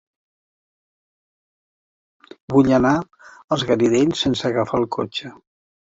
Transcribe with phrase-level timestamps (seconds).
[2.53, 5.35] Vull anar als Garidells sense agafar el cotxe.